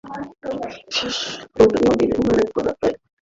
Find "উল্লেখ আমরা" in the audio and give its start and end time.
2.19-2.73